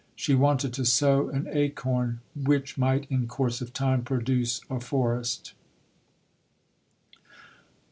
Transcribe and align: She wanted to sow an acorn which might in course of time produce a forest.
She 0.15 0.33
wanted 0.33 0.73
to 0.73 0.83
sow 0.83 1.29
an 1.29 1.47
acorn 1.51 2.21
which 2.35 2.75
might 2.75 3.05
in 3.11 3.27
course 3.27 3.61
of 3.61 3.71
time 3.71 4.01
produce 4.03 4.59
a 4.67 4.79
forest. 4.79 5.53